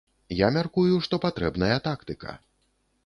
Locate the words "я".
0.37-0.47